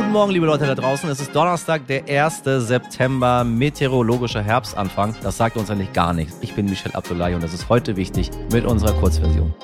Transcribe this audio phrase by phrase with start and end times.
[0.00, 1.10] Guten Morgen, liebe Leute da draußen.
[1.10, 2.42] Es ist Donnerstag, der 1.
[2.66, 5.14] September, meteorologischer Herbstanfang.
[5.22, 6.38] Das sagt uns eigentlich gar nichts.
[6.40, 9.54] Ich bin Michel Abdullahi und es ist heute wichtig mit unserer Kurzversion.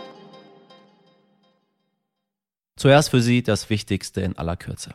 [2.77, 4.93] Zuerst für Sie das Wichtigste in aller Kürze.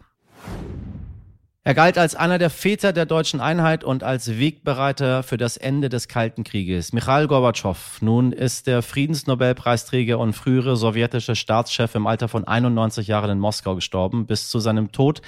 [1.63, 5.89] Er galt als einer der Väter der deutschen Einheit und als Wegbereiter für das Ende
[5.89, 6.91] des Kalten Krieges.
[6.91, 13.29] Michail Gorbatschow nun ist der Friedensnobelpreisträger und frühere sowjetische Staatschef im Alter von 91 Jahren
[13.29, 14.25] in Moskau gestorben.
[14.25, 15.21] Bis zu seinem Tod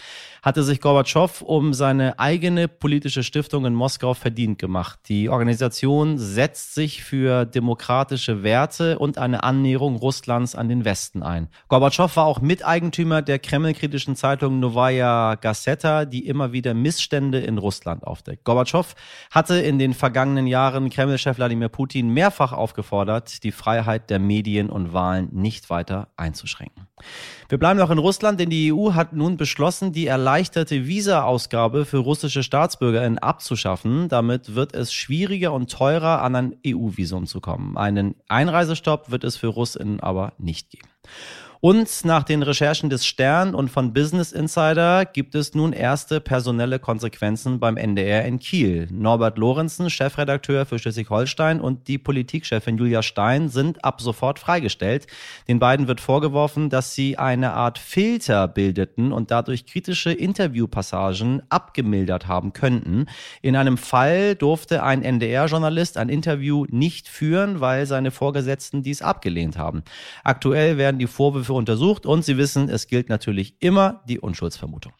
[0.44, 5.00] hatte sich Gorbatschow um seine eigene politische Stiftung in Moskau verdient gemacht.
[5.08, 11.48] Die Organisation setzt sich für demokratische Werte und eine Annäherung Russlands an den Westen ein.
[11.70, 18.06] Gorbatschow war auch Miteigentümer der kremlkritischen Zeitung Novaya Gazeta, die immer wieder Missstände in Russland
[18.06, 18.44] aufdeckt.
[18.44, 18.96] Gorbatschow
[19.32, 24.92] hatte in den vergangenen Jahren Kremlchef Wladimir Putin mehrfach aufgefordert, die Freiheit der Medien und
[24.92, 26.88] Wahlen nicht weiter einzuschränken.
[27.50, 32.00] Wir bleiben noch in Russland, denn die EU hat nun beschlossen, die erleichterte Visa-Ausgabe für
[32.00, 34.10] russische StaatsbürgerInnen abzuschaffen.
[34.10, 37.78] Damit wird es schwieriger und teurer, an ein EU-Visum zu kommen.
[37.78, 40.88] Einen Einreisestopp wird es für RussInnen aber nicht geben.
[41.66, 46.78] Und nach den Recherchen des Stern und von Business Insider gibt es nun erste personelle
[46.78, 48.90] Konsequenzen beim NDR in Kiel.
[48.92, 55.08] Norbert Lorenzen, Chefredakteur für Schleswig-Holstein und die Politikchefin Julia Stein sind ab sofort freigestellt.
[55.48, 62.28] Den beiden wird vorgeworfen, dass sie eine Art Filter bildeten und dadurch kritische Interviewpassagen abgemildert
[62.28, 63.06] haben könnten.
[63.42, 69.58] In einem Fall durfte ein NDR-Journalist ein Interview nicht führen, weil seine Vorgesetzten dies abgelehnt
[69.58, 69.84] haben.
[70.26, 74.94] Aktuell werden die Vorwürfe Vorwürfe untersucht und Sie wissen, es gilt natürlich immer die Unschuldsvermutung.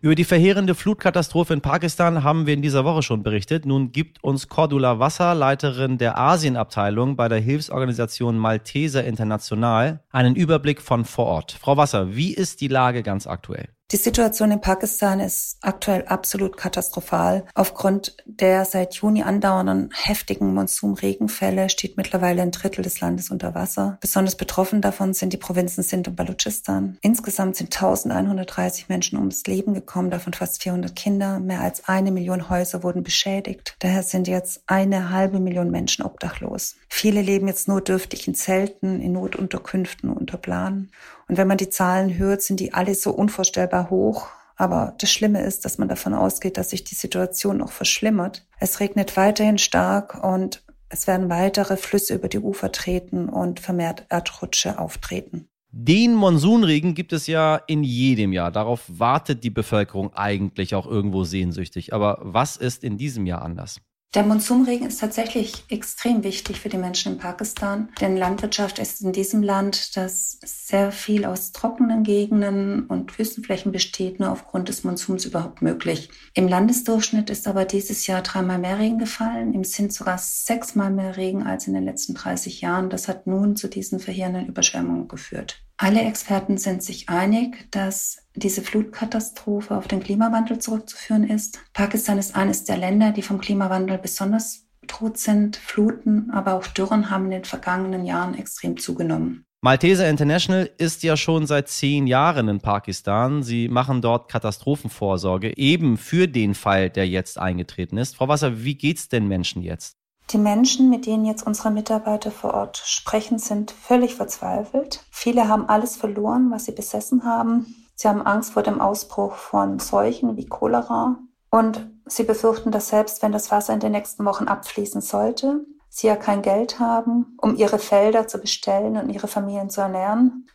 [0.00, 3.66] Über die verheerende Flutkatastrophe in Pakistan haben wir in dieser Woche schon berichtet.
[3.66, 10.80] Nun gibt uns Cordula Wasser, Leiterin der Asienabteilung bei der Hilfsorganisation Malteser International, einen Überblick
[10.80, 11.50] von vor Ort.
[11.50, 13.70] Frau Wasser, wie ist die Lage ganz aktuell?
[13.90, 17.46] Die Situation in Pakistan ist aktuell absolut katastrophal.
[17.54, 23.96] Aufgrund der seit Juni andauernden heftigen Monsunregenfälle steht mittlerweile ein Drittel des Landes unter Wasser.
[24.02, 26.98] Besonders betroffen davon sind die Provinzen Sindh und Balochistan.
[27.00, 31.40] Insgesamt sind 1130 Menschen ums Leben gekommen, davon fast 400 Kinder.
[31.40, 33.74] Mehr als eine Million Häuser wurden beschädigt.
[33.78, 36.76] Daher sind jetzt eine halbe Million Menschen obdachlos.
[36.90, 40.90] Viele leben jetzt notdürftig in Zelten, in Notunterkünften unter Plan.
[41.28, 44.28] Und wenn man die Zahlen hört, sind die alle so unvorstellbar hoch.
[44.56, 48.46] Aber das Schlimme ist, dass man davon ausgeht, dass sich die Situation noch verschlimmert.
[48.58, 54.06] Es regnet weiterhin stark und es werden weitere Flüsse über die Ufer treten und vermehrt
[54.08, 55.48] Erdrutsche auftreten.
[55.70, 58.50] Den Monsunregen gibt es ja in jedem Jahr.
[58.50, 61.92] Darauf wartet die Bevölkerung eigentlich auch irgendwo sehnsüchtig.
[61.92, 63.80] Aber was ist in diesem Jahr anders?
[64.14, 69.12] Der Monsunregen ist tatsächlich extrem wichtig für die Menschen in Pakistan, denn Landwirtschaft ist in
[69.12, 75.26] diesem Land, das sehr viel aus trockenen Gegenden und Wüstenflächen besteht, nur aufgrund des Monsuns
[75.26, 76.08] überhaupt möglich.
[76.32, 81.18] Im Landesdurchschnitt ist aber dieses Jahr dreimal mehr Regen gefallen, im Sinn sogar sechsmal mehr
[81.18, 82.88] Regen als in den letzten 30 Jahren.
[82.88, 85.67] Das hat nun zu diesen verheerenden Überschwemmungen geführt.
[85.80, 91.60] Alle Experten sind sich einig, dass diese Flutkatastrophe auf den Klimawandel zurückzuführen ist.
[91.72, 95.56] Pakistan ist eines der Länder, die vom Klimawandel besonders bedroht sind.
[95.56, 99.44] Fluten, aber auch Dürren haben in den vergangenen Jahren extrem zugenommen.
[99.60, 103.44] Malteser International ist ja schon seit zehn Jahren in Pakistan.
[103.44, 108.16] Sie machen dort Katastrophenvorsorge, eben für den Fall, der jetzt eingetreten ist.
[108.16, 109.97] Frau Wasser, wie geht's den Menschen jetzt?
[110.30, 115.04] Die Menschen, mit denen jetzt unsere Mitarbeiter vor Ort sprechen, sind völlig verzweifelt.
[115.10, 117.74] Viele haben alles verloren, was sie besessen haben.
[117.94, 121.18] Sie haben Angst vor dem Ausbruch von Seuchen wie Cholera.
[121.50, 126.08] Und sie befürchten, dass selbst wenn das Wasser in den nächsten Wochen abfließen sollte, sie
[126.08, 130.46] ja kein Geld haben, um ihre Felder zu bestellen und ihre Familien zu ernähren.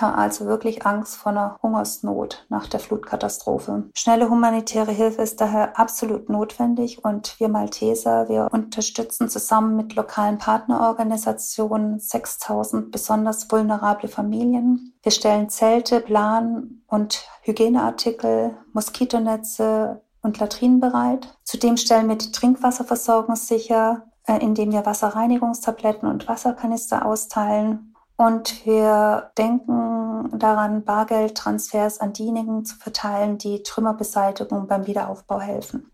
[0.00, 3.90] Ja, also wirklich Angst vor einer Hungersnot nach der Flutkatastrophe.
[3.94, 10.38] Schnelle humanitäre Hilfe ist daher absolut notwendig und wir Malteser, wir unterstützen zusammen mit lokalen
[10.38, 14.94] Partnerorganisationen 6000 besonders vulnerable Familien.
[15.02, 21.36] Wir stellen Zelte, Plan und Hygieneartikel, Moskitonetze und Latrinen bereit.
[21.44, 29.30] Zudem stellen wir die Trinkwasserversorgung sicher, äh, indem wir Wasserreinigungstabletten und Wasserkanister austeilen und wir
[29.36, 35.90] denken daran, Bargeldtransfers an diejenigen zu verteilen, die Trümmerbeseitigung beim Wiederaufbau helfen.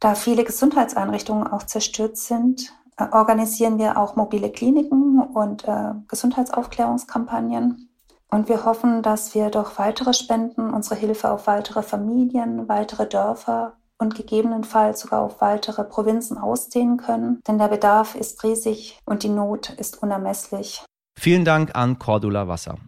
[0.00, 7.88] Da viele Gesundheitseinrichtungen auch zerstört sind, äh, organisieren wir auch mobile Kliniken und äh, Gesundheitsaufklärungskampagnen.
[8.30, 13.74] Und wir hoffen, dass wir durch weitere Spenden unsere Hilfe auf weitere Familien, weitere Dörfer
[13.98, 17.40] und gegebenenfalls sogar auf weitere Provinzen ausdehnen können.
[17.48, 20.84] Denn der Bedarf ist riesig und die Not ist unermesslich.
[21.20, 22.78] Vielen Dank an Cordula Wasser.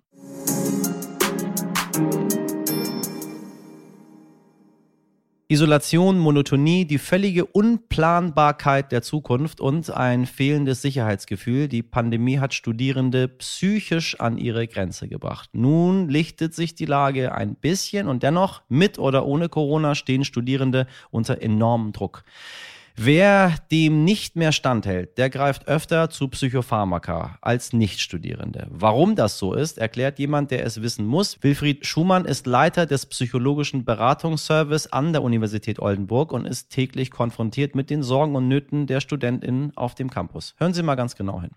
[5.48, 11.66] Isolation, Monotonie, die völlige Unplanbarkeit der Zukunft und ein fehlendes Sicherheitsgefühl.
[11.66, 15.50] Die Pandemie hat Studierende psychisch an ihre Grenze gebracht.
[15.52, 20.86] Nun lichtet sich die Lage ein bisschen und dennoch, mit oder ohne Corona, stehen Studierende
[21.10, 22.22] unter enormem Druck.
[22.96, 28.66] Wer dem nicht mehr standhält, der greift öfter zu Psychopharmaka als Nichtstudierende.
[28.70, 31.42] Warum das so ist, erklärt jemand, der es wissen muss.
[31.42, 37.74] Wilfried Schumann ist Leiter des psychologischen Beratungsservice an der Universität Oldenburg und ist täglich konfrontiert
[37.74, 40.54] mit den Sorgen und Nöten der Studentinnen auf dem Campus.
[40.58, 41.50] Hören Sie mal ganz genau hin.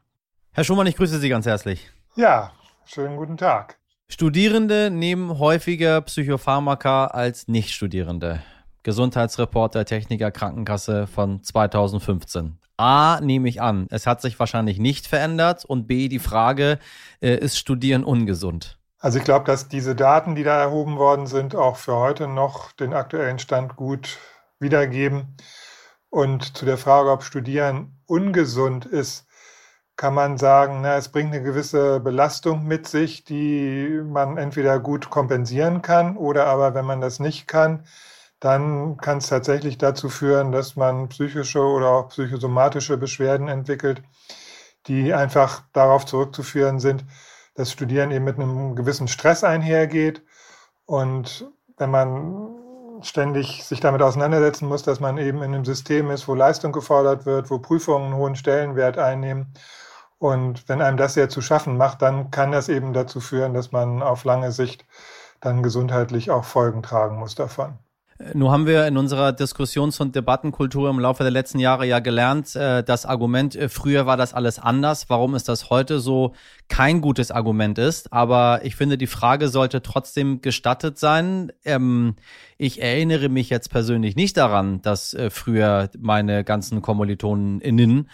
[0.52, 1.90] Herr Schumann, ich grüße Sie ganz herzlich.
[2.16, 2.52] Ja,
[2.86, 3.80] schönen guten Tag.
[4.08, 8.44] Studierende nehmen häufiger Psychopharmaka als Nichtstudierende.
[8.84, 12.60] Gesundheitsreporter, Techniker, Krankenkasse von 2015.
[12.78, 16.80] A, nehme ich an, es hat sich wahrscheinlich nicht verändert und B, die Frage,
[17.22, 18.78] äh, ist Studieren ungesund?
[19.00, 22.72] Also ich glaube, dass diese Daten, die da erhoben worden sind, auch für heute noch
[22.72, 24.18] den aktuellen Stand gut
[24.60, 25.36] wiedergeben.
[26.10, 29.28] Und zu der Frage, ob Studieren ungesund ist,
[29.96, 35.10] kann man sagen, na, es bringt eine gewisse Belastung mit sich, die man entweder gut
[35.10, 37.84] kompensieren kann oder aber, wenn man das nicht kann,
[38.44, 44.04] dann kann es tatsächlich dazu führen, dass man psychische oder auch psychosomatische Beschwerden entwickelt,
[44.88, 47.06] die einfach darauf zurückzuführen sind,
[47.56, 50.24] dass Studieren eben mit einem gewissen Stress einhergeht.
[50.86, 52.50] Und wenn man
[53.02, 57.26] ständig sich damit auseinandersetzen muss, dass man eben in einem System ist, wo Leistung gefordert
[57.26, 59.54] wird, wo Prüfungen einen hohen Stellenwert einnehmen.
[60.18, 63.72] Und wenn einem das sehr zu schaffen macht, dann kann das eben dazu führen, dass
[63.72, 64.86] man auf lange Sicht
[65.40, 67.80] dann gesundheitlich auch Folgen tragen muss davon.
[68.34, 72.56] Nun haben wir in unserer Diskussions- und Debattenkultur im Laufe der letzten Jahre ja gelernt,
[72.56, 76.34] äh, das Argument, äh, früher war das alles anders, warum ist das heute so
[76.70, 78.14] kein gutes Argument ist.
[78.14, 81.52] Aber ich finde, die Frage sollte trotzdem gestattet sein.
[81.66, 82.16] Ähm,
[82.58, 88.10] ich erinnere mich jetzt persönlich nicht daran, dass äh, früher meine ganzen Kommilitonen innen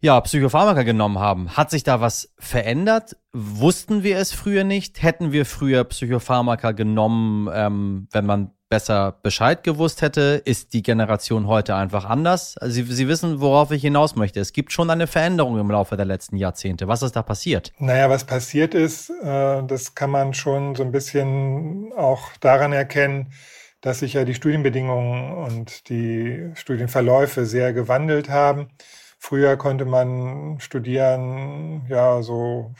[0.00, 1.56] ja, Psychopharmaka genommen haben.
[1.56, 3.16] Hat sich da was verändert?
[3.32, 5.02] Wussten wir es früher nicht?
[5.02, 10.42] Hätten wir früher Psychopharmaka genommen, ähm, wenn man besser Bescheid gewusst hätte?
[10.44, 12.56] Ist die Generation heute einfach anders?
[12.62, 14.40] Sie, Sie wissen, worauf ich hinaus möchte.
[14.40, 16.88] Es gibt schon eine Veränderung im Laufe der letzten Jahrzehnte.
[16.88, 17.72] Was ist da passiert?
[17.78, 23.32] Naja, was passiert ist, äh, das kann man schon so ein bisschen auch daran erkennen,
[23.80, 28.70] dass sich ja die Studienbedingungen und die Studienverläufe sehr gewandelt haben.
[29.18, 32.72] Früher konnte man studieren, ja, so,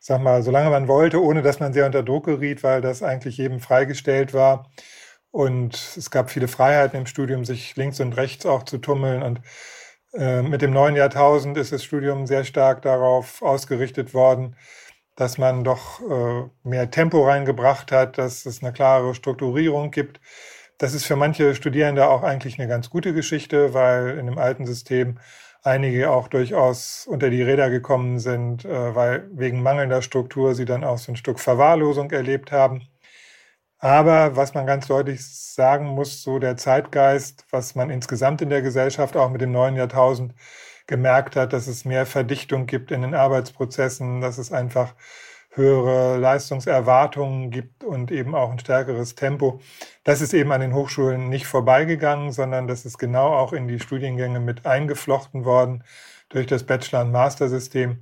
[0.00, 3.02] ich sag mal, solange man wollte, ohne dass man sehr unter Druck geriet, weil das
[3.02, 4.70] eigentlich jedem freigestellt war.
[5.32, 9.22] Und es gab viele Freiheiten im Studium, sich links und rechts auch zu tummeln.
[9.22, 9.40] Und
[10.14, 14.56] äh, mit dem neuen Jahrtausend ist das Studium sehr stark darauf ausgerichtet worden,
[15.16, 20.20] dass man doch äh, mehr Tempo reingebracht hat, dass es eine klare Strukturierung gibt.
[20.78, 24.66] Das ist für manche Studierende auch eigentlich eine ganz gute Geschichte, weil in dem alten
[24.66, 25.18] System
[25.62, 30.84] einige auch durchaus unter die Räder gekommen sind, äh, weil wegen mangelnder Struktur sie dann
[30.84, 32.82] auch so ein Stück Verwahrlosung erlebt haben.
[33.82, 38.62] Aber was man ganz deutlich sagen muss, so der Zeitgeist, was man insgesamt in der
[38.62, 40.34] Gesellschaft auch mit dem neuen Jahrtausend
[40.86, 44.94] gemerkt hat, dass es mehr Verdichtung gibt in den Arbeitsprozessen, dass es einfach
[45.50, 49.60] höhere Leistungserwartungen gibt und eben auch ein stärkeres Tempo.
[50.04, 53.80] Das ist eben an den Hochschulen nicht vorbeigegangen, sondern das ist genau auch in die
[53.80, 55.82] Studiengänge mit eingeflochten worden
[56.28, 57.98] durch das Bachelor- und Master-System.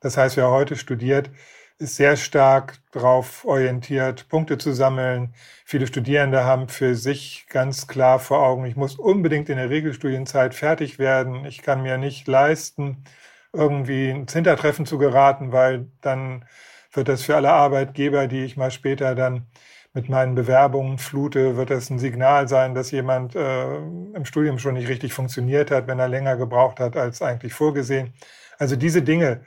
[0.00, 1.30] Das heißt, wer heute studiert,
[1.78, 5.34] ist sehr stark darauf orientiert, Punkte zu sammeln.
[5.64, 10.54] Viele Studierende haben für sich ganz klar vor Augen, ich muss unbedingt in der Regelstudienzeit
[10.54, 11.44] fertig werden.
[11.46, 13.04] Ich kann mir nicht leisten,
[13.52, 16.44] irgendwie ins Hintertreffen zu geraten, weil dann
[16.92, 19.46] wird das für alle Arbeitgeber, die ich mal später dann
[19.94, 24.74] mit meinen Bewerbungen flute, wird das ein Signal sein, dass jemand äh, im Studium schon
[24.74, 28.12] nicht richtig funktioniert hat, wenn er länger gebraucht hat als eigentlich vorgesehen.
[28.58, 29.42] Also diese Dinge,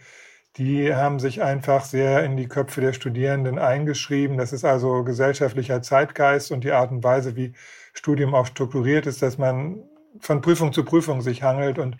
[0.57, 4.37] die haben sich einfach sehr in die Köpfe der Studierenden eingeschrieben.
[4.37, 7.53] Das ist also gesellschaftlicher Zeitgeist und die Art und Weise, wie
[7.93, 9.83] Studium auch strukturiert ist, dass man
[10.19, 11.97] von Prüfung zu Prüfung sich hangelt und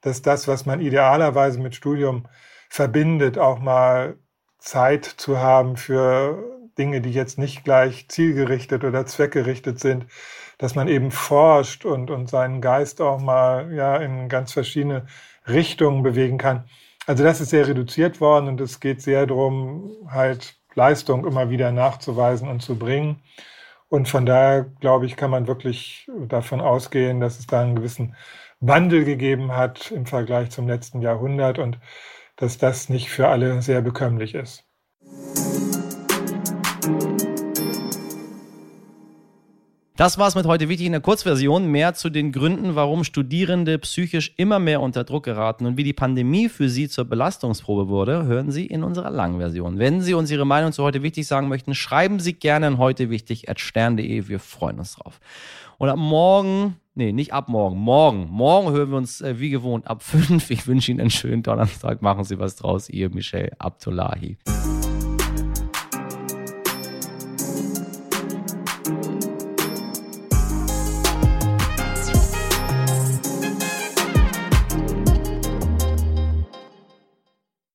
[0.00, 2.28] dass das, was man idealerweise mit Studium
[2.68, 4.16] verbindet, auch mal
[4.58, 6.38] Zeit zu haben für
[6.78, 10.06] Dinge, die jetzt nicht gleich zielgerichtet oder zweckgerichtet sind,
[10.58, 15.06] dass man eben forscht und, und seinen Geist auch mal ja in ganz verschiedene
[15.48, 16.68] Richtungen bewegen kann.
[17.08, 21.72] Also das ist sehr reduziert worden und es geht sehr darum, halt Leistung immer wieder
[21.72, 23.22] nachzuweisen und zu bringen.
[23.88, 28.14] Und von daher, glaube ich, kann man wirklich davon ausgehen, dass es da einen gewissen
[28.60, 31.78] Wandel gegeben hat im Vergleich zum letzten Jahrhundert und
[32.36, 34.64] dass das nicht für alle sehr bekömmlich ist.
[39.98, 41.72] Das war's mit heute wichtig in der Kurzversion.
[41.72, 45.92] Mehr zu den Gründen, warum Studierende psychisch immer mehr unter Druck geraten und wie die
[45.92, 49.80] Pandemie für sie zur Belastungsprobe wurde, hören Sie in unserer langen Version.
[49.80, 53.10] Wenn Sie uns Ihre Meinung zu heute wichtig sagen möchten, schreiben Sie gerne an heute
[53.10, 54.28] wichtig at stern.de.
[54.28, 55.18] Wir freuen uns drauf.
[55.78, 59.88] Und ab morgen, nee, nicht ab morgen, morgen, morgen hören wir uns äh, wie gewohnt
[59.88, 60.48] ab fünf.
[60.52, 62.02] Ich wünsche Ihnen einen schönen Donnerstag.
[62.02, 62.88] Machen Sie was draus.
[62.88, 64.36] Ihr Michel Abdullahi.